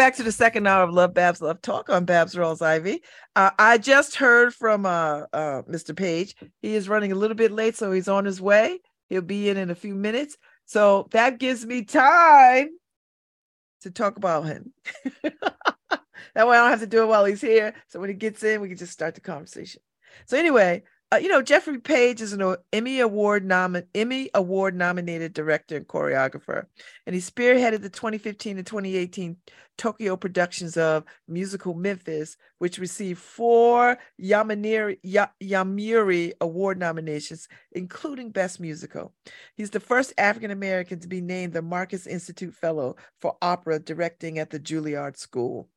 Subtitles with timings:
[0.00, 3.02] Back to the second hour of Love Babs Love Talk on Babs Rawls Ivy.
[3.36, 5.94] Uh, I just heard from uh, uh, Mr.
[5.94, 6.34] Page.
[6.62, 8.80] He is running a little bit late, so he's on his way.
[9.10, 10.38] He'll be in in a few minutes.
[10.64, 12.70] So that gives me time
[13.82, 14.72] to talk about him.
[15.22, 15.34] that
[16.34, 17.74] way I don't have to do it while he's here.
[17.88, 19.82] So when he gets in, we can just start the conversation.
[20.24, 20.82] So anyway,
[21.12, 25.86] uh, you know, Jeffrey Page is an Emmy Award nom- Emmy Award nominated director and
[25.86, 26.66] choreographer,
[27.04, 29.36] and he spearheaded the 2015 and 2018
[29.76, 38.60] Tokyo productions of musical Memphis, which received four Yamaniri, y- Yomiuri Award nominations, including Best
[38.60, 39.12] Musical.
[39.56, 44.38] He's the first African American to be named the Marcus Institute Fellow for Opera Directing
[44.38, 45.68] at the Juilliard School.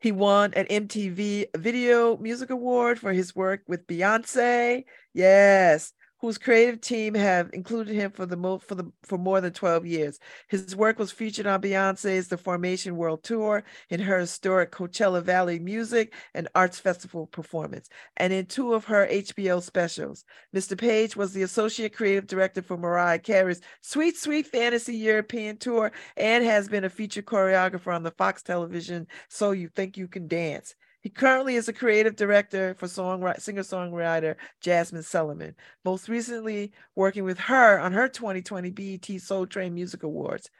[0.00, 4.84] He won an MTV Video Music Award for his work with Beyonce.
[5.12, 9.52] Yes, whose creative team have included him for the mo- for the for more than
[9.52, 10.18] 12 years.
[10.48, 15.58] His work was featured on Beyonce's The Formation World Tour, in her historic Coachella Valley
[15.58, 20.24] Music and Arts Festival performance, and in two of her HBO specials.
[20.54, 20.76] Mr.
[20.76, 26.44] Page was the associate creative director for Mariah Carey's Sweet Sweet Fantasy European Tour and
[26.44, 30.74] has been a featured choreographer on the Fox television So You Think You Can Dance.
[31.00, 35.54] He currently is a creative director for songwriter, singer-songwriter Jazmine Sullivan,
[35.84, 40.50] most recently working with her on her 2020 BET Soul Train Music Awards.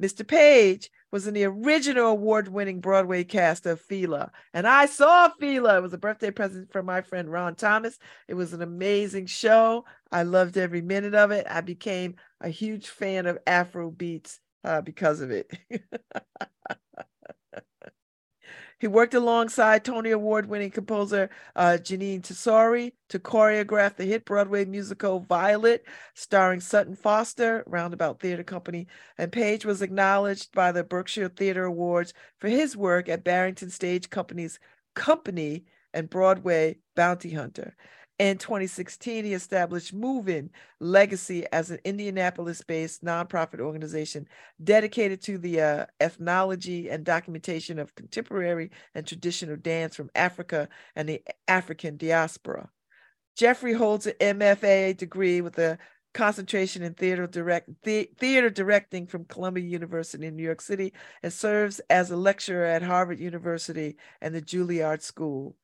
[0.00, 0.26] Mr.
[0.26, 5.78] Page was in the original award-winning Broadway cast of Fela, and I saw Fela.
[5.78, 7.98] It was a birthday present from my friend Ron Thomas.
[8.28, 9.84] It was an amazing show.
[10.12, 11.46] I loved every minute of it.
[11.50, 15.50] I became a huge fan of Afro beats uh, because of it.
[18.78, 24.64] He worked alongside Tony Award winning composer uh, Jeanine Tesori to choreograph the hit Broadway
[24.64, 25.84] musical Violet,
[26.14, 28.86] starring Sutton Foster, Roundabout Theater Company.
[29.16, 34.10] And Page was acknowledged by the Berkshire Theater Awards for his work at Barrington Stage
[34.10, 34.60] Company's
[34.94, 37.74] Company and Broadway Bounty Hunter.
[38.18, 44.26] In 2016, he established Movin Legacy as an Indianapolis based nonprofit organization
[44.62, 51.08] dedicated to the uh, ethnology and documentation of contemporary and traditional dance from Africa and
[51.08, 52.68] the African diaspora.
[53.36, 55.78] Jeffrey holds an MFA degree with a
[56.12, 60.92] concentration in theater direct the, theater directing from Columbia University in New York City
[61.22, 65.54] and serves as a lecturer at Harvard University and the Juilliard School.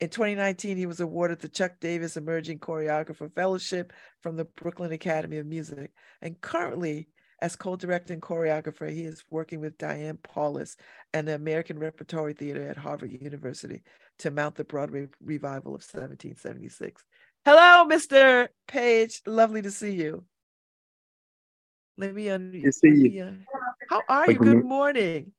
[0.00, 3.92] In 2019, he was awarded the Chuck Davis Emerging Choreographer Fellowship
[4.22, 5.90] from the Brooklyn Academy of Music.
[6.22, 7.08] And currently,
[7.42, 10.76] as co-director and choreographer, he is working with Diane Paulus
[11.12, 13.82] and the American Repertory Theater at Harvard University
[14.20, 17.04] to mount the Broadway revival of 1776.
[17.44, 18.48] Hello, Mr.
[18.68, 19.22] Page.
[19.26, 20.24] Lovely to see you.
[21.96, 22.62] Let me unmute.
[22.64, 23.24] to see you.
[23.24, 23.58] uh,
[23.90, 24.38] how are you?
[24.38, 25.32] Good morning.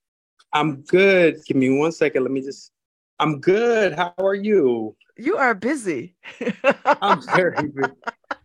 [0.52, 1.38] I'm good.
[1.46, 2.24] Give me one second.
[2.24, 2.72] Let me just
[3.20, 3.94] I'm good.
[3.94, 4.96] How are you?
[5.18, 6.16] You are busy.
[6.86, 7.94] I'm very busy.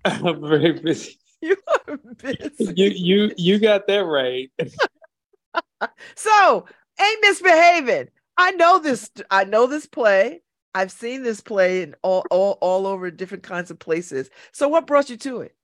[0.05, 1.19] I'm very busy.
[1.41, 2.73] You are busy.
[2.75, 4.51] You you you got that right.
[6.17, 6.67] so
[7.01, 8.09] ain't misbehaving.
[8.37, 9.11] I know this.
[9.31, 10.43] I know this play.
[10.75, 14.29] I've seen this play in all, all all over different kinds of places.
[14.53, 15.55] So what brought you to it?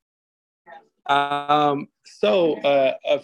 [1.10, 3.18] Um, so uh, uh,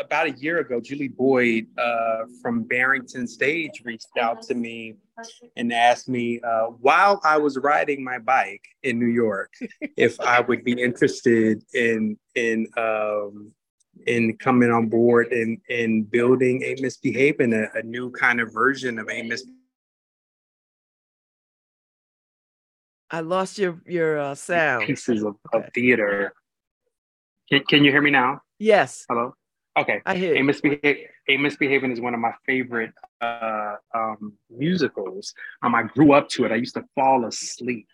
[0.00, 4.94] about a year ago, Julie Boyd uh, from Barrington Stage reached out to me
[5.56, 9.52] and asked me uh, while I was riding my bike in New York
[9.98, 13.52] if I would be interested in in um,
[14.06, 18.98] in coming on board and in building Ain't Misbehaving a, a new kind of version
[18.98, 19.44] of a mis.
[23.10, 24.86] I lost your your uh, sound.
[24.86, 25.66] Pieces of, okay.
[25.66, 26.32] of theater
[27.52, 28.40] can, can you hear me now?
[28.58, 29.04] Yes.
[29.08, 29.34] Hello.
[29.78, 30.00] Okay.
[30.06, 30.34] I hear.
[30.34, 35.34] Ain't Misbehaving, Ain't Misbehaving is one of my favorite uh, um, musicals.
[35.62, 36.52] Um, I grew up to it.
[36.52, 37.86] I used to fall asleep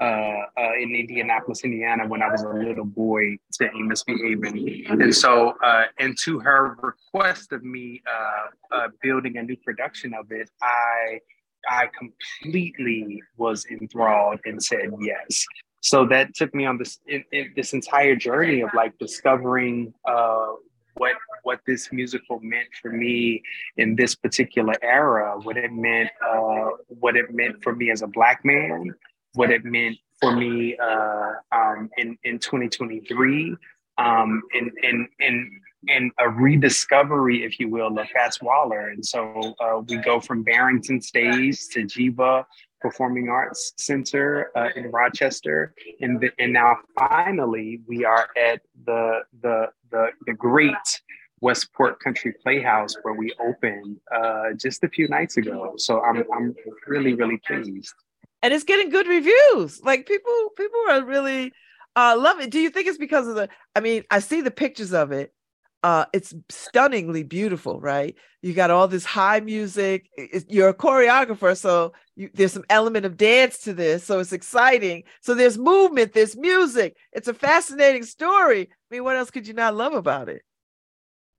[0.00, 4.86] uh, uh, in Indianapolis, Indiana, when I was a little boy to Ain't Misbehaving.
[4.88, 10.14] And so, uh, and to her request of me uh, uh, building a new production
[10.14, 11.20] of it, I
[11.68, 15.46] I completely was enthralled and said yes
[15.82, 20.46] so that took me on this in, in this entire journey of like discovering uh,
[20.94, 23.42] what what this musical meant for me
[23.76, 28.06] in this particular era, what it meant, uh, what it meant for me as a
[28.06, 28.94] black man,
[29.34, 33.56] what it meant for me uh, um, in in 2023,
[33.98, 35.08] um, in in
[35.88, 38.90] in a rediscovery, if you will, of Fats Waller.
[38.90, 42.46] And so uh, we go from Barrington Stage to Geva
[42.82, 49.20] Performing Arts Center uh, in Rochester, and the, and now finally we are at the
[49.40, 51.00] the the, the great
[51.40, 55.74] Westport Country Playhouse where we opened uh, just a few nights ago.
[55.76, 56.54] So I'm I'm
[56.86, 57.94] really really pleased.
[58.42, 59.80] And it's getting good reviews.
[59.82, 61.52] Like people people are really
[61.94, 62.50] uh, love it.
[62.50, 63.48] Do you think it's because of the?
[63.76, 65.32] I mean, I see the pictures of it.
[65.82, 68.14] Uh, it's stunningly beautiful, right?
[68.40, 70.08] You got all this high music.
[70.48, 75.02] you're a choreographer, so you, there's some element of dance to this, so it's exciting.
[75.22, 76.96] So there's movement, there's music.
[77.12, 78.62] It's a fascinating story.
[78.62, 80.42] I mean, what else could you not love about it?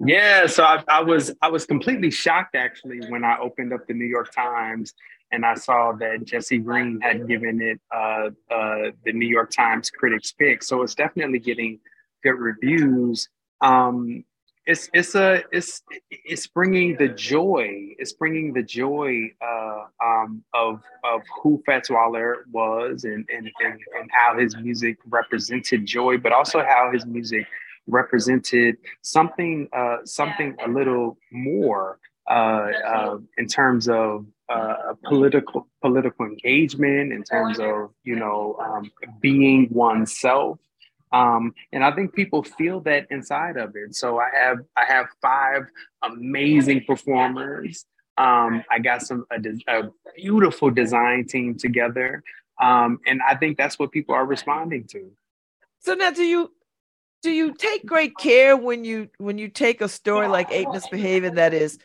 [0.06, 3.94] Yeah, so I, I was I was completely shocked actually when I opened up the
[3.94, 4.94] New York Times
[5.32, 9.90] and I saw that Jesse Green had given it uh, uh, the New York Times
[9.90, 10.62] Critics Pick.
[10.62, 11.80] So it's definitely getting
[12.22, 13.30] good reviews.
[13.62, 14.26] Um,
[14.66, 17.90] it's it's a it's it's bringing the joy.
[17.98, 23.80] It's bringing the joy uh, um, of of who Fats Waller was and, and and
[24.00, 27.46] and how his music represented joy, but also how his music
[27.88, 32.00] represented something uh, something a little more
[32.30, 38.90] uh, uh, in terms of uh, political political engagement, in terms of you know um,
[39.20, 40.58] being oneself.
[41.14, 43.96] Um, and I think people feel that inside of it.
[43.96, 45.68] So I have I have five
[46.02, 47.86] amazing performers.
[48.18, 52.24] Um, I got some a, a, beautiful design team together,
[52.62, 55.12] um, and I think that's what people are responding to.
[55.80, 56.52] So now, do you
[57.22, 61.36] do you take great care when you when you take a story like Ain't Misbehaving
[61.36, 61.78] that is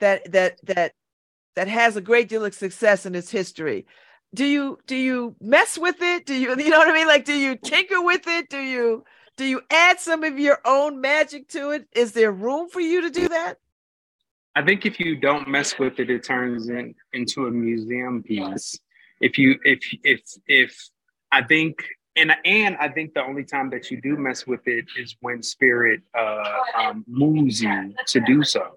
[0.00, 0.92] that that that
[1.56, 3.86] that has a great deal of success in its history?
[4.34, 6.26] Do you do you mess with it?
[6.26, 7.06] Do you you know what I mean?
[7.06, 8.50] Like, do you tinker with it?
[8.50, 9.04] Do you
[9.36, 11.86] do you add some of your own magic to it?
[11.92, 13.58] Is there room for you to do that?
[14.56, 18.78] I think if you don't mess with it, it turns in, into a museum piece.
[19.20, 20.88] If you if if if
[21.32, 21.84] I think
[22.16, 25.42] and and I think the only time that you do mess with it is when
[25.42, 26.44] spirit uh,
[26.76, 28.76] um, moves you to do so.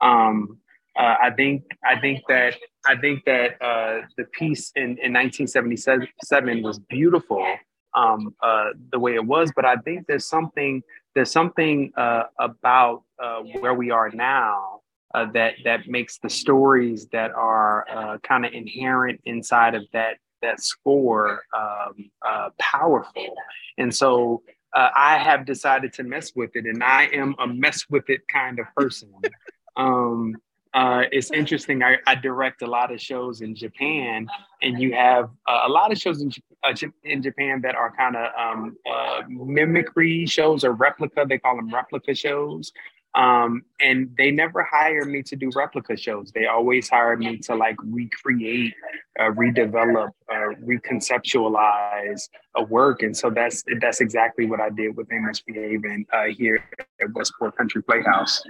[0.00, 0.58] Um,
[0.98, 2.54] uh, I think I think that
[2.84, 7.46] I think that uh, the piece in, in 1977 was beautiful
[7.94, 10.82] um, uh, the way it was, but I think there's something
[11.14, 14.80] there's something uh, about uh, where we are now
[15.14, 20.60] uh, that that makes the stories that are kind of inherent inside of that that
[20.60, 22.10] score um,
[22.58, 23.34] powerful.
[23.78, 24.42] And so
[24.74, 28.26] uh, I have decided to mess with it, and I am a mess with it
[28.28, 29.12] kind of person.
[29.76, 30.36] um,
[30.78, 31.82] uh, it's interesting.
[31.82, 34.28] I, I, direct a lot of shows in Japan,
[34.62, 36.30] and you have uh, a lot of shows in,
[36.62, 36.72] uh,
[37.02, 41.26] in Japan that are kind of um, uh, mimicry shows or replica.
[41.28, 42.70] They call them replica shows,
[43.16, 46.30] um, and they never hire me to do replica shows.
[46.30, 48.74] They always hire me to like recreate,
[49.18, 53.02] uh, redevelop, uh, reconceptualize a work.
[53.02, 56.64] And so that's that's exactly what I did with Ain't Misbehaving uh, here
[57.00, 58.44] at Westport Country Playhouse.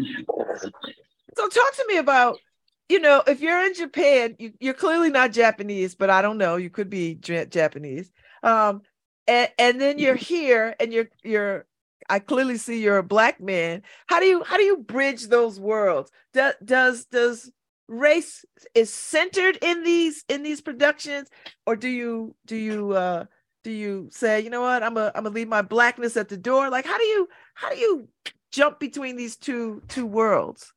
[1.38, 2.40] So talk to me about,
[2.88, 6.56] you know, if you're in Japan, you, are clearly not Japanese, but I don't know,
[6.56, 8.10] you could be Japanese.
[8.42, 8.82] Um,
[9.28, 11.66] and, and then you're here and you're you're
[12.08, 13.84] I clearly see you're a black man.
[14.08, 16.10] How do you how do you bridge those worlds?
[16.32, 17.52] Do, does does
[17.86, 21.28] race is centered in these in these productions,
[21.66, 23.26] or do you do you uh
[23.62, 26.36] do you say you know what I'm a I'm gonna leave my blackness at the
[26.36, 26.68] door?
[26.68, 28.08] Like how do you how do you
[28.50, 30.72] jump between these two two worlds?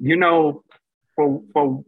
[0.00, 0.64] You know,
[1.14, 1.84] for for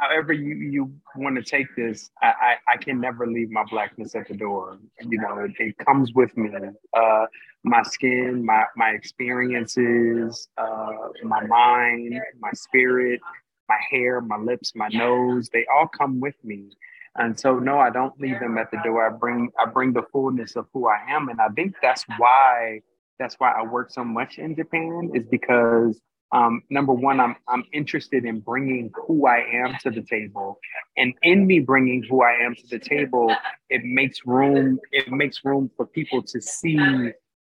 [0.00, 4.14] however you, you want to take this, I, I, I, can never leave my blackness
[4.14, 4.78] at the door.
[4.98, 6.50] You know, it, it comes with me.
[6.96, 7.26] Uh,
[7.64, 13.20] my skin, my, my experiences, uh, my mind, my spirit,
[13.68, 16.70] my hair, my lips, my nose, they all come with me.
[17.16, 19.06] And so no, I don't leave them at the door.
[19.06, 21.28] I bring I bring the fullness of who I am.
[21.28, 22.80] And I think that's why
[23.18, 26.00] that's why I work so much in Japan is because
[26.32, 30.58] um, number one, I'm I'm interested in bringing who I am to the table,
[30.96, 33.34] and in me bringing who I am to the table,
[33.68, 34.78] it makes room.
[34.92, 36.78] It makes room for people to see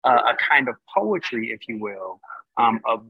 [0.03, 2.19] uh, a kind of poetry, if you will,
[2.57, 3.05] um, of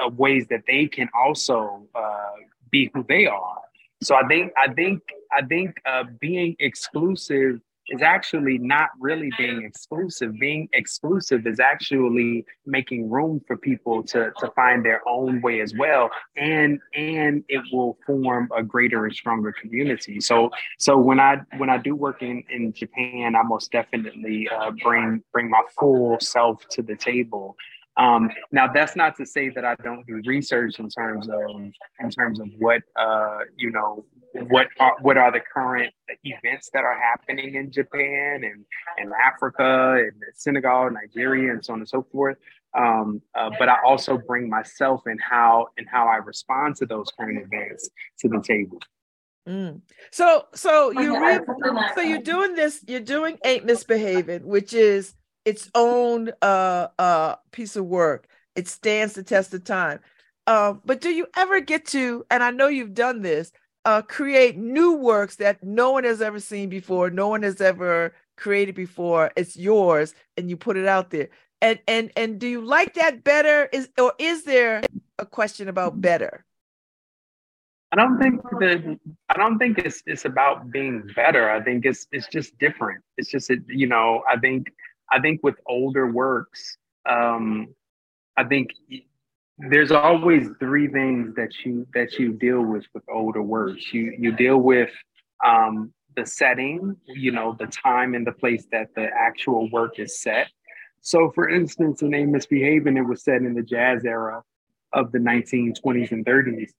[0.00, 2.32] of ways that they can also uh,
[2.70, 3.58] be who they are.
[4.02, 5.00] So I think I think
[5.32, 10.38] I think uh, being exclusive is actually not really being exclusive.
[10.38, 15.74] Being exclusive is actually making room for people to, to find their own way as
[15.74, 16.10] well.
[16.36, 20.20] And and it will form a greater and stronger community.
[20.20, 24.70] So so when I when I do work in, in Japan, I most definitely uh,
[24.82, 27.56] bring bring my full self to the table.
[27.96, 31.50] Um, now that's not to say that I don't do research in terms of
[32.00, 35.92] in terms of what uh, you know what are, what are the current
[36.24, 38.64] events that are happening in Japan and,
[38.98, 42.36] and Africa and Senegal, Nigeria, and so on and so forth.
[42.76, 47.06] Um, uh, but I also bring myself and how and how I respond to those
[47.18, 47.88] current events
[48.18, 48.80] to the table.
[49.48, 49.82] Mm.
[50.10, 51.40] So, so you re-
[51.94, 52.82] so you're doing this.
[52.88, 55.14] You're doing ain't misbehaving, which is
[55.44, 58.26] its own uh uh piece of work.
[58.56, 60.00] It stands the test of time.
[60.46, 62.24] Uh, but do you ever get to?
[62.30, 63.52] And I know you've done this.
[63.84, 68.14] Uh, create new works that no one has ever seen before, no one has ever
[68.36, 69.30] created before.
[69.36, 71.28] It's yours, and you put it out there.
[71.60, 73.68] And and and do you like that better?
[73.72, 74.82] Is or is there
[75.18, 76.44] a question about better?
[77.92, 78.98] I don't think that
[79.28, 81.48] I don't think it's it's about being better.
[81.48, 83.04] I think it's it's just different.
[83.16, 84.72] It's just you know I think
[85.10, 86.76] I think with older works,
[87.08, 87.68] um,
[88.36, 88.70] I think
[89.58, 93.92] there's always three things that you that you deal with with older works.
[93.92, 94.90] You you deal with
[95.44, 100.20] um, the setting, you know, the time and the place that the actual work is
[100.20, 100.48] set.
[101.00, 104.42] So, for instance, in Ain't Misbehaving, it was set in the jazz era
[104.92, 106.70] of the 1920s and 30s.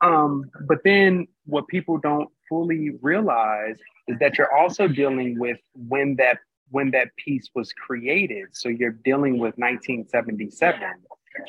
[0.00, 3.76] Um, but then what people don't fully realize
[4.08, 6.38] is that you're also dealing with when that
[6.70, 8.48] when that piece was created.
[8.52, 10.80] So you're dealing with 1977,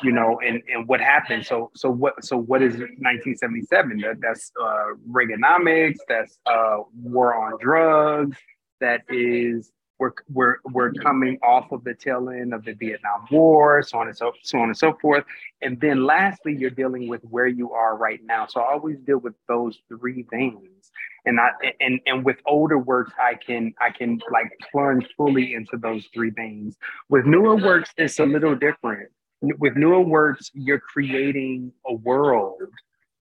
[0.01, 1.45] you know, and, and what happened.
[1.45, 3.99] So so what so what is 1977?
[3.99, 5.97] That, that's uh, Reaganomics.
[6.07, 8.37] That's uh, war on drugs.
[8.79, 9.71] That is
[10.03, 14.07] we're, we're, we're coming off of the tail end of the Vietnam War, so on
[14.07, 15.23] and so, so on and so forth.
[15.61, 18.47] And then lastly, you're dealing with where you are right now.
[18.47, 20.91] So I always deal with those three things.
[21.25, 25.77] And I and and with older works, I can I can like plunge fully into
[25.77, 26.75] those three things.
[27.07, 29.09] With newer works, it's a little different.
[29.43, 32.61] With newer works, you're creating a world.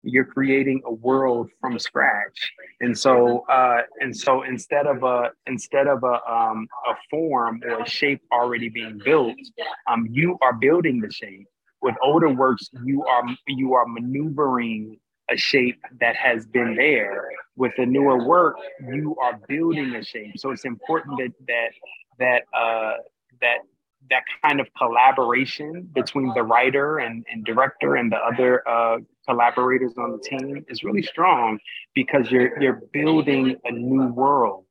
[0.04, 2.52] You're creating a world from scratch.
[2.80, 7.82] And so uh, and so instead of a instead of a um, a form or
[7.82, 9.36] a shape already being built
[9.88, 11.46] um, you are building the shape.
[11.82, 14.98] With older works you are you are maneuvering
[15.28, 17.28] a shape that has been there.
[17.56, 18.56] With the newer work
[18.92, 20.38] you are building a shape.
[20.38, 21.70] So it's important that that
[22.18, 22.98] that uh,
[23.40, 23.58] that
[24.10, 29.92] that kind of collaboration between the writer and, and director and the other uh, collaborators
[29.96, 31.58] on the team is really strong
[31.94, 34.64] because you're you're building a new world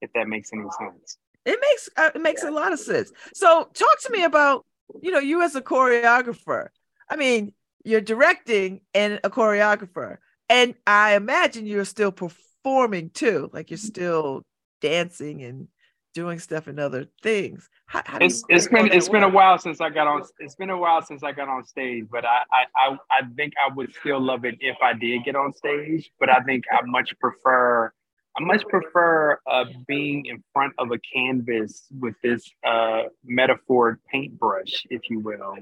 [0.00, 1.16] if that makes any sense.
[1.46, 3.10] It makes uh, it makes a lot of sense.
[3.34, 4.64] So talk to me about
[5.02, 6.68] you know you as a choreographer.
[7.08, 7.52] I mean
[7.84, 10.16] you're directing and a choreographer
[10.48, 14.42] and i imagine you're still performing too like you're still
[14.80, 15.68] dancing and
[16.14, 17.68] doing stuff and other things.
[17.86, 20.22] How, how it's it's been it's been a while since I got on.
[20.38, 23.52] It's been a while since I got on stage, but I, I I I think
[23.62, 26.10] I would still love it if I did get on stage.
[26.18, 27.92] But I think I much prefer
[28.36, 34.86] I much prefer uh, being in front of a canvas with this uh, metaphor paintbrush,
[34.90, 35.56] if you will.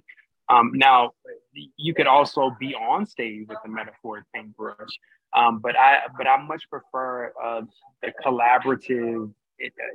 [0.49, 1.13] Um, now,
[1.77, 4.91] you could also be on stage with the metaphor paintbrush,
[5.37, 7.63] um, but I but I much prefer uh,
[8.03, 9.33] the collaborative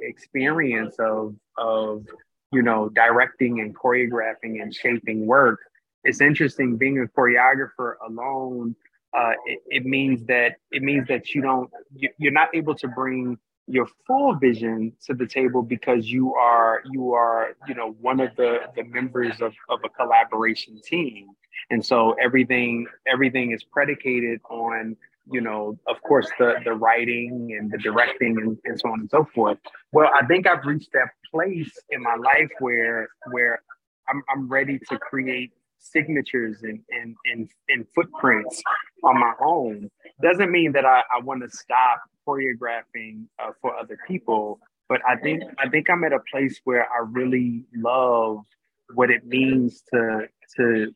[0.02, 2.06] experience of of
[2.52, 5.60] you know directing and choreographing and shaping work
[6.04, 8.76] it's interesting being a choreographer alone
[9.18, 12.88] uh, it, it, means that it means that you don't you, you're not able to
[12.88, 18.20] bring your full vision to the table because you are you are you know one
[18.20, 21.28] of the the members of, of a collaboration team.
[21.70, 24.96] And so everything everything is predicated on
[25.32, 29.10] you know, of course, the the writing and the directing and, and so on and
[29.10, 29.58] so forth.
[29.92, 33.62] Well, I think I've reached that place in my life where where
[34.10, 38.62] I'm I'm ready to create signatures and and and, and footprints
[39.04, 39.90] on my own.
[40.22, 45.16] Doesn't mean that I, I want to stop choreographing uh, for other people, but I
[45.18, 48.46] think I think I'm at a place where I really love
[48.94, 50.94] what it means to to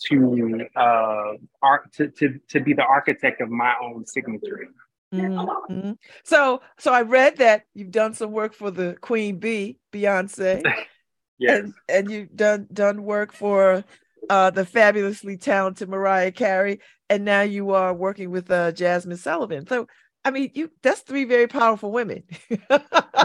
[0.00, 1.32] to uh
[1.62, 4.68] art to, to to be the architect of my own signature.
[5.14, 5.92] Mm-hmm.
[6.24, 10.62] So so I read that you've done some work for the Queen Bee, Beyonce.
[11.38, 11.58] yes.
[11.58, 13.84] And, and you've done done work for
[14.28, 19.66] uh the fabulously talented Mariah Carey, and now you are working with uh Jazmine Sullivan.
[19.66, 19.86] So
[20.24, 22.24] I mean, you that's three very powerful women.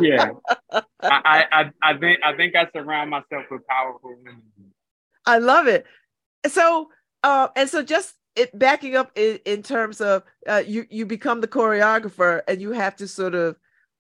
[0.02, 0.32] yeah.
[1.02, 4.44] I, I I think I think I surround myself with powerful women.
[5.26, 5.86] I love it
[6.48, 6.90] so
[7.24, 11.42] uh, and so just it backing up in, in terms of uh, you you become
[11.42, 13.58] the choreographer and you have to sort of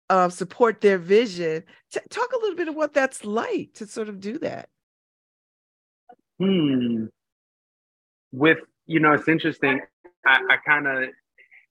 [0.10, 1.63] uh, support their vision.
[1.91, 4.69] T- talk a little bit of what that's like to sort of do that.
[6.39, 7.05] Hmm.
[8.31, 9.81] With you know, it's interesting.
[10.25, 11.10] I, I kind of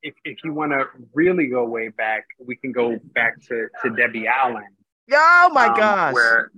[0.03, 0.85] if, if you want to
[1.15, 4.69] really go way back, we can go back to, to Debbie Allen.
[5.13, 6.15] Oh my um, gosh.
[6.15, 6.51] Where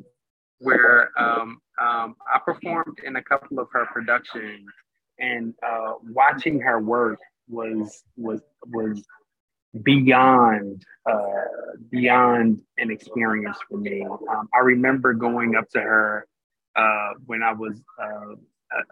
[0.61, 4.67] where um, um, I performed in a couple of her productions,
[5.19, 9.03] and uh, watching her work was was was
[9.83, 11.23] beyond uh,
[11.91, 14.05] beyond an experience for me.
[14.05, 16.27] Um, I remember going up to her
[16.77, 18.35] uh, when I was uh,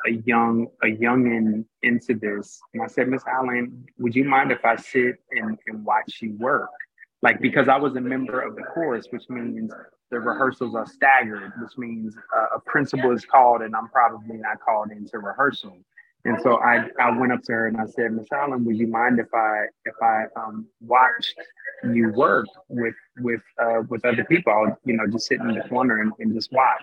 [0.07, 4.65] a, young a youngin into this, and I said, Miss Allen, would you mind if
[4.65, 6.71] I sit and, and watch you work?
[7.23, 9.73] Like because I was a member of the chorus, which means
[10.11, 14.61] the rehearsals are staggered, which means uh, a principal is called and I'm probably not
[14.61, 15.79] called into rehearsal.
[16.25, 18.87] And so I, I went up to her and I said, Miss Allen, would you
[18.89, 21.35] mind if I if I um, watched
[21.85, 24.77] you work with with uh, with other people?
[24.85, 26.83] You know, just sit in the corner and, and just watch.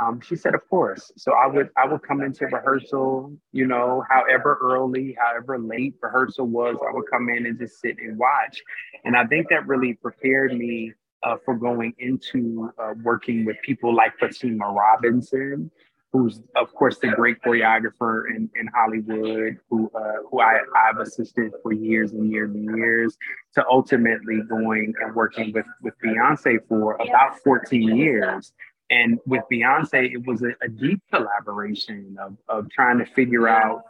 [0.00, 1.12] Um, she said, of course.
[1.16, 6.46] So I would I would come into rehearsal, you know, however early, however late rehearsal
[6.46, 8.60] was, I would come in and just sit and watch.
[9.04, 10.92] And I think that really prepared me
[11.24, 15.70] uh, for going into uh, working with people like Fatima Robinson,
[16.12, 21.52] who's of course the great choreographer in, in Hollywood, who uh, who I, I've assisted
[21.62, 23.16] for years and years and years,
[23.54, 28.52] to ultimately going and working with with Beyonce for about 14 years.
[28.90, 33.82] And with Beyonce, it was a, a deep collaboration of, of trying to figure out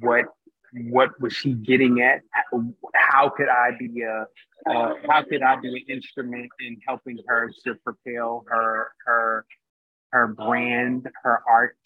[0.00, 0.24] what
[0.72, 2.22] what was she getting at?
[2.94, 4.26] How could I be a
[4.68, 9.46] uh, how could I be an instrument in helping her to propel her her
[10.12, 11.76] her brand, her art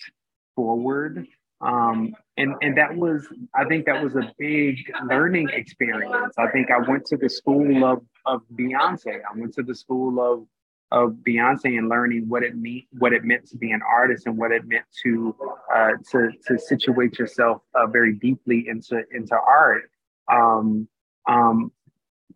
[0.57, 1.27] forward?
[1.61, 6.35] Um, and and that was I think that was a big learning experience.
[6.39, 9.21] I think I went to the school of of Beyonce.
[9.21, 10.47] I went to the school of
[10.93, 14.37] of Beyonce and learning what it mean what it meant to be an artist and
[14.37, 15.35] what it meant to
[15.75, 19.91] uh, to to situate yourself uh, very deeply into into art.
[20.31, 20.87] Um,
[21.29, 21.73] um,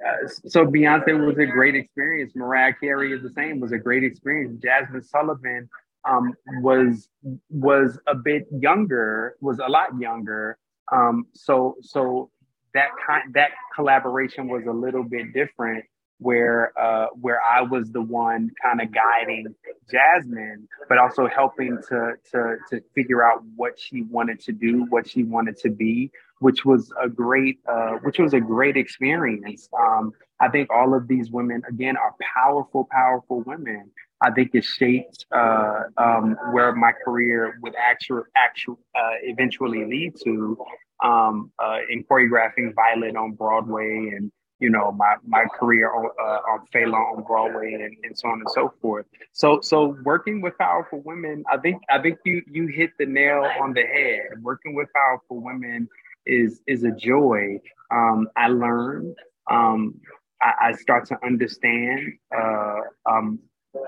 [0.05, 2.33] uh, so Beyonce was a great experience.
[2.35, 3.61] Mariah Carey is the same.
[3.61, 4.59] Was a great experience.
[4.65, 5.69] Jazmine Sullivan
[6.09, 7.09] um, was
[7.51, 9.37] was a bit younger.
[9.41, 10.59] Was a lot younger.
[10.91, 12.31] Um, so so
[12.73, 15.85] that kind that collaboration was a little bit different
[16.19, 19.55] where uh, where I was the one kind of guiding
[19.93, 25.09] Jazmine, but also helping to to to figure out what she wanted to do, what
[25.09, 29.69] she wanted to be, which was a great uh, which was a great experience.
[29.79, 33.91] Um, I think all of these women again are powerful, powerful women.
[34.23, 40.15] I think it shaped uh, um, where my career would actually actual uh, eventually lead
[40.25, 40.57] to
[41.05, 46.53] um, uh, in choreographing Violet on Broadway and you know my my career on, uh,
[46.53, 49.07] on Fela on Broadway and, and so on and so forth.
[49.33, 53.47] So so working with powerful women, I think I think you you hit the nail
[53.61, 54.43] on the head.
[54.43, 55.89] Working with powerful women
[56.25, 57.61] is is a joy.
[57.91, 59.15] Um, I learn.
[59.51, 60.01] Um,
[60.43, 62.13] I, I, start to understand.
[62.37, 63.39] Uh, um,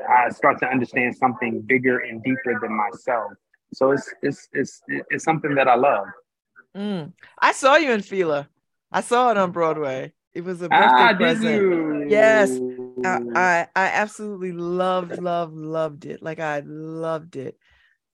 [0.08, 3.32] I start to understand something bigger and deeper than myself.
[3.72, 6.06] So it's it's it's it's something that I love.
[6.76, 7.12] Mm.
[7.38, 8.46] I saw you in Fela.
[8.92, 10.12] I saw it on Broadway.
[10.34, 12.10] It was a birthday ah, present.
[12.10, 12.50] Yes,
[13.04, 16.22] I, I, I absolutely loved, loved, loved it.
[16.22, 17.58] Like I loved it.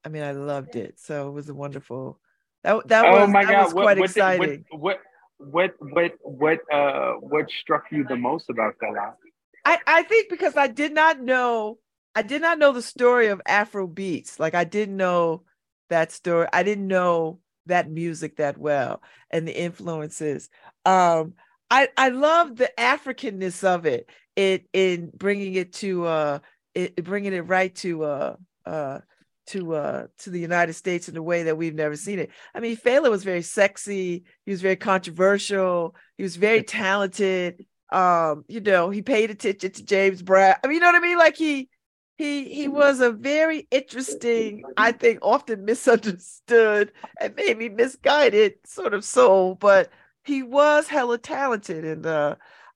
[0.03, 0.99] I mean, I loved it.
[0.99, 2.19] So it was a wonderful.
[2.63, 3.65] That that oh was, my God.
[3.65, 4.49] was what, quite what exciting.
[4.49, 4.99] Did, what,
[5.37, 9.15] what what what what uh what struck you the most about that?
[9.65, 11.79] I I think because I did not know
[12.15, 14.39] I did not know the story of Afro beats.
[14.39, 15.43] Like I didn't know
[15.89, 16.47] that story.
[16.53, 19.01] I didn't know that music that well
[19.31, 20.49] and the influences.
[20.85, 21.33] Um,
[21.69, 24.09] I I love the Africanness of it.
[24.35, 26.39] It in bringing it to uh,
[26.73, 28.99] it bringing it right to uh uh
[29.47, 32.31] to uh to the United States in a way that we've never seen it.
[32.53, 34.23] I mean, Fela was very sexy.
[34.45, 35.95] He was very controversial.
[36.17, 37.65] He was very talented.
[37.91, 40.55] Um, you know, he paid attention to James Brown.
[40.63, 41.17] I mean, you know what I mean?
[41.17, 41.69] Like he
[42.17, 49.03] he he was a very interesting, I think, often misunderstood and maybe misguided sort of
[49.03, 49.89] soul, but
[50.25, 52.35] he was hella talented and uh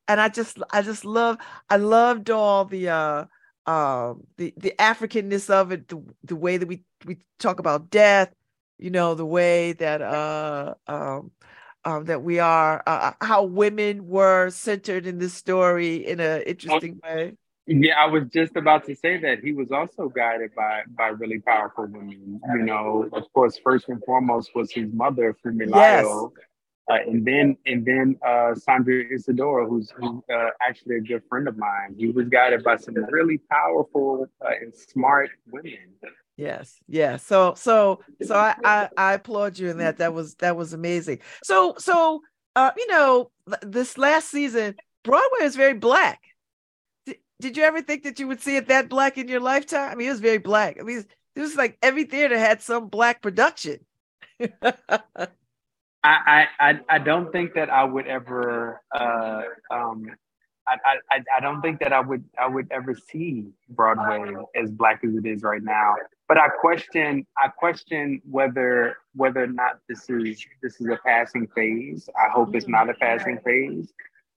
[0.09, 1.38] and I just I just love
[1.69, 3.25] I loved all the uh
[3.65, 8.33] um the the Africanness of it, the, the way that we we talk about death,
[8.79, 11.31] you know, the way that uh um
[11.85, 16.41] um, that we are uh, uh how women were centered in this story in an
[16.41, 17.33] interesting way.
[17.67, 21.39] Yeah, I was just about to say that he was also guided by by really
[21.39, 22.41] powerful women.
[22.55, 26.48] You know, of course, first and foremost was his mother, Funmilayo, yes.
[26.89, 31.47] Uh, and then and then uh, Sandra Izsadore, who's, who's uh, actually a good friend
[31.47, 31.93] of mine.
[31.95, 35.93] He was guided by some really powerful uh, and smart women.
[36.36, 37.17] Yes, yeah.
[37.17, 39.97] So so so I, I I applaud you in that.
[39.97, 41.19] That was that was amazing.
[41.43, 42.21] So so
[42.56, 46.21] uh, you know, this last season, Broadway is very black.
[47.06, 49.91] Did, did you ever think that you would see it that black in your lifetime?
[49.91, 50.78] I mean, it was very black.
[50.80, 53.80] I mean, it was like every theater had some black production.
[56.03, 60.09] I, I I don't think that I would ever uh, um,
[60.69, 65.01] I, I, I don't think that I would I would ever see Broadway as black
[65.03, 65.95] as it is right now.
[66.27, 71.47] But I question I question whether whether or not this is this is a passing
[71.55, 72.07] phase.
[72.15, 73.91] I hope it's not a passing phase.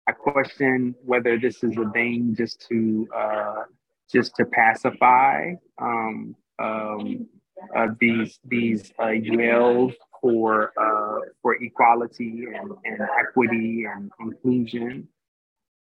[0.09, 3.63] I question whether this is a thing just to uh,
[4.11, 7.29] just to pacify um, um,
[7.77, 9.09] uh, these these uh,
[10.23, 15.09] for uh, for equality and, and equity and inclusion.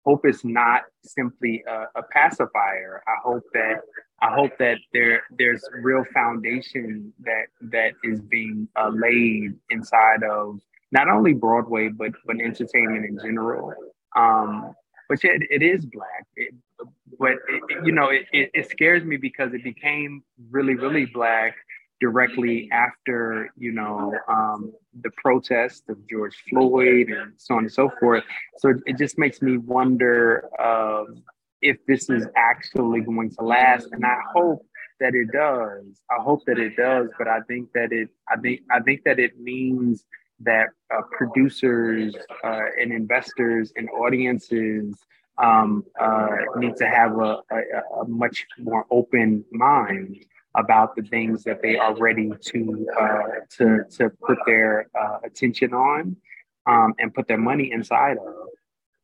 [0.06, 3.04] Hope is not simply a, a, pacifier.
[3.06, 3.82] I hope that
[4.22, 10.62] I hope that there there's real foundation that that is being uh, laid inside of
[10.94, 13.74] not only Broadway but but entertainment in general.
[14.16, 14.74] Um,
[15.10, 16.26] but it, it is black.
[16.36, 16.54] It,
[17.20, 21.56] but it, you know, it, it, scares me because it became really, really black
[22.00, 27.92] directly after you know um, the protest of George Floyd and so on and so
[28.00, 28.24] forth.
[28.58, 31.24] So it just makes me wonder um,
[31.62, 34.66] if this is actually going to last, and I hope
[35.00, 36.02] that it does.
[36.10, 38.10] I hope that it does, but I think that it.
[38.30, 40.06] I think I think that it means
[40.42, 44.96] that uh, producers uh, and investors and audiences
[45.40, 50.24] um, uh, need to have a, a, a much more open mind
[50.58, 53.24] about the things that they are ready to uh,
[53.58, 56.18] to to put their uh, attention on
[56.66, 58.48] um, and put their money inside of.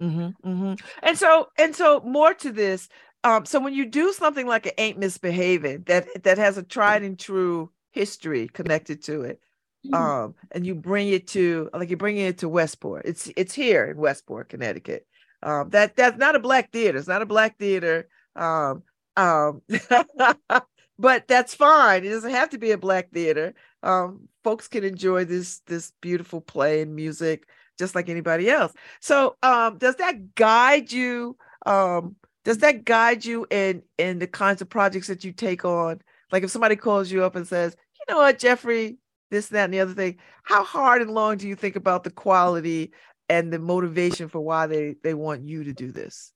[0.01, 0.73] Mm-hmm, mm-hmm.
[1.03, 2.89] And so and so more to this.
[3.23, 7.03] Um, so when you do something like it ain't misbehaving that that has a tried
[7.03, 9.39] and true history connected to it,
[9.85, 9.93] mm-hmm.
[9.93, 13.05] um, and you bring it to like you're bringing it to Westport.
[13.05, 15.05] It's it's here in Westport, Connecticut.
[15.43, 16.97] Um, that that's not a black theater.
[16.97, 18.09] It's not a black theater.
[18.35, 18.83] Um,
[19.15, 19.61] um,
[20.99, 22.05] but that's fine.
[22.05, 23.53] It doesn't have to be a black theater.
[23.81, 28.73] Um, folks can enjoy this this beautiful play and music just like anybody else.
[28.99, 31.37] So, um, does that guide you?
[31.65, 36.01] Um, does that guide you in in the kinds of projects that you take on?
[36.31, 38.97] Like if somebody calls you up and says, "You know what, Jeffrey,
[39.31, 42.11] this, that, and the other thing," how hard and long do you think about the
[42.11, 42.91] quality
[43.29, 46.32] and the motivation for why they they want you to do this?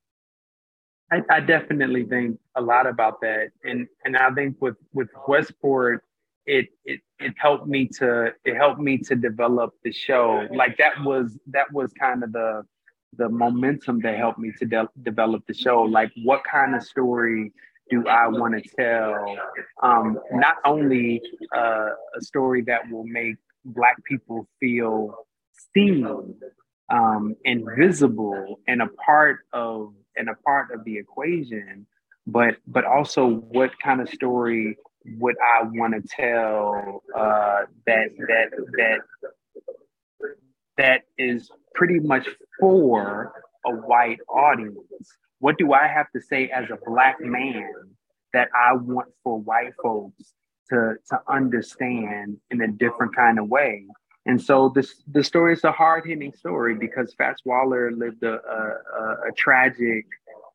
[1.11, 6.03] I, I, definitely think a lot about that, and and I think with with Westport,
[6.45, 10.47] it it it helped me to it helped me to develop the show.
[10.51, 12.63] Like that was that was kind of the
[13.15, 15.81] the momentum that helped me to de- develop the show.
[15.81, 17.53] Like what kind of story
[17.89, 19.37] do I want to tell?
[19.81, 21.21] Um, not only
[21.55, 25.15] uh, a story that will make Black people feel
[25.73, 26.05] seen
[26.89, 31.85] um, and visible and a part of and a part of the equation
[32.25, 34.77] but but also what kind of story
[35.17, 38.99] would i want to tell uh, that that that
[40.77, 42.27] that is pretty much
[42.59, 43.33] for
[43.65, 45.09] a white audience?
[45.39, 47.71] What do i have to say as a black man
[48.33, 50.33] that i want for white folks
[50.69, 53.85] to to understand in a different kind of way
[54.27, 58.33] and so this the story is a hard hitting story because Fats Waller lived a,
[58.33, 60.05] a, a tragic,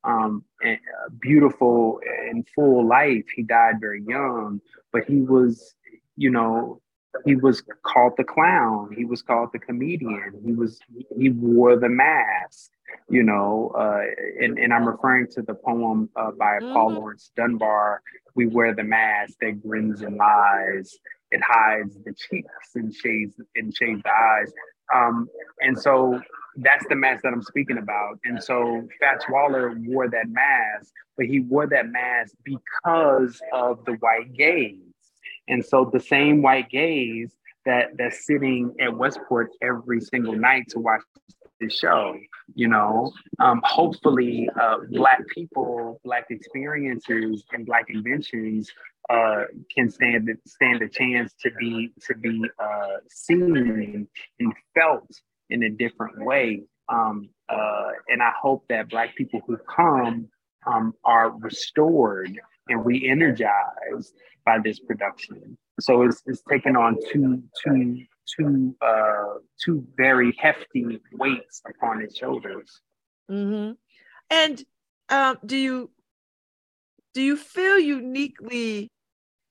[0.05, 0.79] um, a
[1.21, 3.25] beautiful and full life.
[3.35, 4.61] He died very young,
[4.93, 5.75] but he was,
[6.17, 6.83] you know,
[7.25, 8.93] he was called the clown.
[8.95, 10.41] He was called the comedian.
[10.45, 10.79] He was
[11.19, 12.71] he wore the mask.
[13.09, 14.03] You know, uh,
[14.39, 16.75] and and I'm referring to the poem uh, by mm-hmm.
[16.75, 18.03] Paul Laurence Dunbar.
[18.35, 20.99] We wear the mask that grins and lies
[21.33, 24.53] it hides the cheeks and shades and shades the eyes.
[24.95, 25.29] Um,
[25.61, 26.21] and so
[26.57, 28.18] that's the mask that I'm speaking about.
[28.25, 33.92] And so Fats Waller wore that mask, but he wore that mask because of the
[33.95, 34.77] white gaze.
[35.49, 40.79] And so the same white gaze that that's sitting at Westport every single night to
[40.79, 41.03] watch
[41.70, 42.16] show,
[42.55, 48.70] you know, um, hopefully uh, Black people, Black experiences, and Black inventions
[49.11, 49.44] uh,
[49.75, 54.07] can stand stand a chance to be to be uh, seen
[54.38, 55.09] and felt
[55.51, 56.62] in a different way.
[56.88, 60.29] Um, uh, and I hope that Black people who come
[60.66, 65.57] um, are restored and re-energized by this production.
[65.81, 72.17] So it's, it's taken on two two two uh, two very hefty weights upon his
[72.17, 72.81] shoulders.
[73.31, 73.73] Mm-hmm.
[74.31, 74.65] And
[75.09, 75.91] um, do you
[77.15, 78.91] do you feel uniquely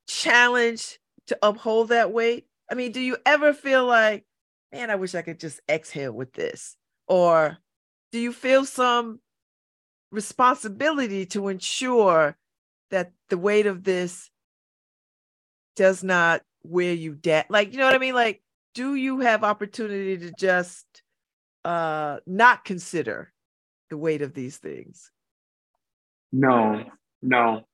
[0.07, 2.47] challenged to uphold that weight?
[2.69, 4.25] I mean, do you ever feel like
[4.71, 6.75] man, I wish I could just exhale with this?
[7.07, 7.57] Or
[8.11, 9.19] do you feel some
[10.11, 12.37] responsibility to ensure
[12.89, 14.29] that the weight of this
[15.75, 17.45] does not wear you down?
[17.49, 18.15] Like, you know what I mean?
[18.15, 18.41] Like,
[18.73, 20.85] do you have opportunity to just
[21.63, 23.31] uh not consider
[23.89, 25.11] the weight of these things?
[26.31, 26.83] No,
[27.21, 27.65] no.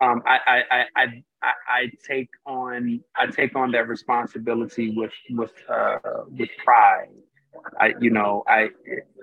[0.00, 5.52] Um, I, I, I, I, I take on I take on that responsibility with with
[5.68, 7.08] uh, with pride.
[7.80, 8.70] I, you know, I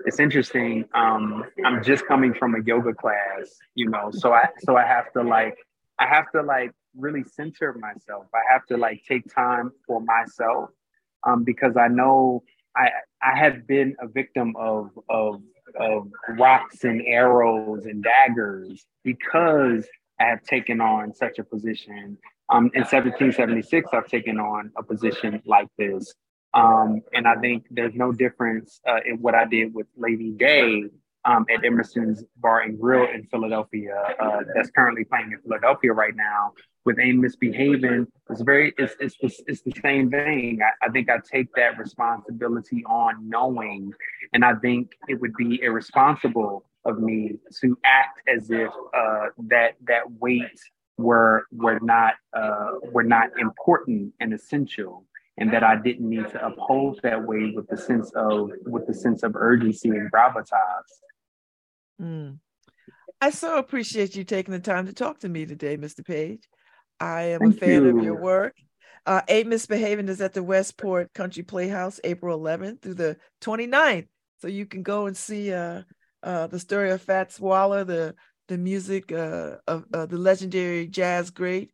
[0.04, 0.84] it's interesting.
[0.94, 5.10] Um, I'm just coming from a yoga class, you know, so I so I have
[5.12, 5.56] to like
[5.98, 8.26] I have to like really center myself.
[8.34, 10.70] I have to like take time for myself
[11.26, 12.42] um, because I know
[12.76, 12.88] I
[13.22, 15.42] I have been a victim of of
[15.78, 16.08] of
[16.38, 19.86] rocks and arrows and daggers because
[20.18, 22.16] I have taken on such a position.
[22.48, 26.14] Um, in 1776, I've taken on a position like this.
[26.54, 30.84] Um, and I think there's no difference uh, in what I did with Lady Day
[31.26, 36.14] um, at Emerson's Bar and Grill in Philadelphia, uh, that's currently playing in Philadelphia right
[36.14, 36.52] now,
[36.86, 38.06] with Ain't Misbehaving.
[38.30, 40.60] It's very, it's, it's, it's, it's the same thing.
[40.62, 43.92] I, I, think I take that responsibility on knowing,
[44.32, 49.72] and I think it would be irresponsible of me to act as if uh, that
[49.86, 50.60] that weight
[50.96, 55.04] were were not uh, were not important and essential
[55.38, 58.94] and that I didn't need to uphold that weight with the sense of with the
[58.94, 60.46] sense of urgency and gravitas.
[62.00, 62.38] Mm.
[63.20, 66.04] I so appreciate you taking the time to talk to me today, Mr.
[66.04, 66.42] Page.
[67.00, 67.98] I am Thank a fan you.
[67.98, 68.54] of your work.
[69.04, 74.08] Uh, Ain't Misbehaving is at the Westport Country Playhouse, April 11th through the 29th.
[74.40, 75.82] So you can go and see uh,
[76.22, 78.14] uh, the story of Fats Waller, the
[78.48, 81.72] the music uh, of uh, the legendary jazz great.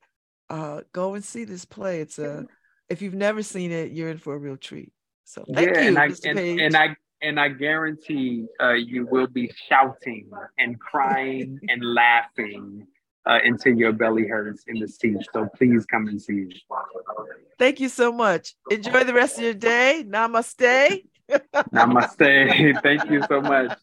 [0.48, 2.00] Uh, go and see this play.
[2.00, 2.46] It's a
[2.88, 4.92] if you've never seen it, you're in for a real treat.
[5.24, 6.30] So thank yeah, you, and I, Mr.
[6.30, 6.60] And, Page.
[6.60, 12.86] and I and I guarantee uh, you will be shouting and crying and laughing
[13.26, 15.18] uh, until your belly hurts in the seat.
[15.32, 16.62] So please come and see.
[17.58, 18.54] Thank you so much.
[18.70, 20.04] Enjoy the rest of your day.
[20.06, 21.04] Namaste.
[21.72, 22.80] Namaste.
[22.82, 23.78] Thank you so much.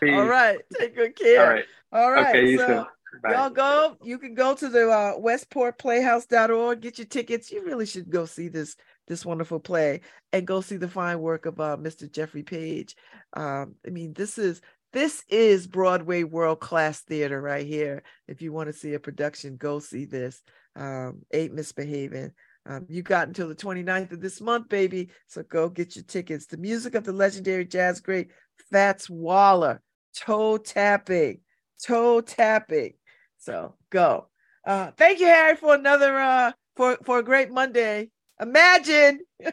[0.00, 0.14] Peace.
[0.14, 0.58] All right.
[0.78, 1.42] Take good care.
[1.42, 1.64] All right.
[1.92, 2.36] All right.
[2.36, 2.86] Okay, so
[3.28, 3.96] y'all go.
[4.02, 7.50] You can go to the uh, westportplayhouse.org, get your tickets.
[7.50, 8.76] You really should go see this
[9.06, 10.00] this wonderful play
[10.32, 12.10] and go see the fine work of uh, Mr.
[12.10, 12.96] Jeffrey Page.
[13.34, 14.60] Um, I mean, this is
[14.94, 18.04] this is Broadway world class theater right here.
[18.28, 20.40] If you want to see a production, go see this.
[20.76, 22.30] Um, Ain't Misbehaving.
[22.64, 25.10] Um, you got until the 29th of this month, baby.
[25.26, 26.46] So go get your tickets.
[26.46, 28.30] The music of the legendary jazz great
[28.70, 29.82] Fats Waller,
[30.16, 31.40] toe tapping,
[31.84, 32.94] toe tapping.
[33.38, 34.28] So go.
[34.64, 38.10] Uh, thank you, Harry, for another uh for for a great Monday.
[38.40, 39.20] Imagine.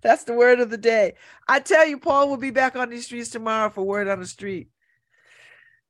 [0.00, 1.14] That's the word of the day.
[1.48, 4.26] I tell you, Paul will be back on these streets tomorrow for word on the
[4.26, 4.68] street.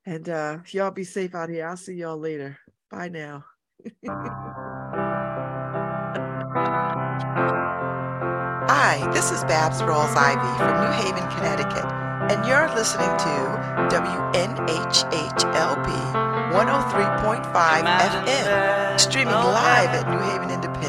[0.06, 1.66] And uh y'all be safe out here.
[1.66, 2.58] I'll see y'all later.
[2.90, 3.44] Bye now.
[8.68, 11.84] Hi, this is Babs Rawls Ivy from New Haven, Connecticut,
[12.32, 13.32] and you're listening to
[13.92, 14.68] WNHHLP
[16.52, 17.52] 103.5
[17.84, 20.87] FM, streaming live at newhavenindependent.org.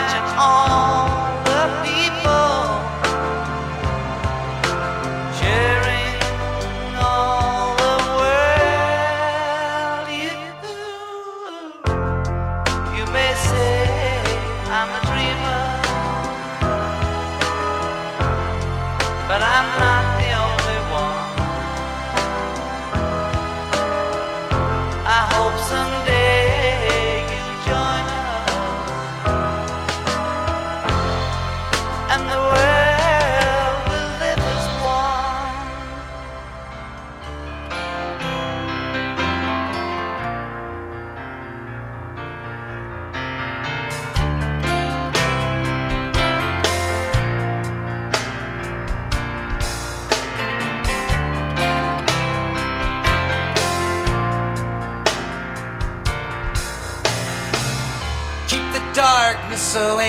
[0.00, 1.08] imagine all
[1.44, 1.99] the people.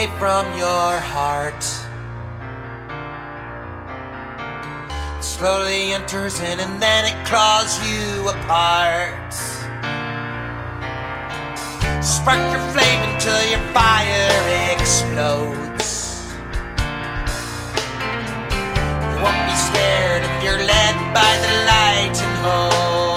[0.01, 1.63] away from your heart.
[5.17, 9.33] It slowly enters in and then it claws you apart.
[12.03, 16.33] Spark your flame until your fire explodes.
[19.09, 23.10] You won't be scared if you're led by the light and hope.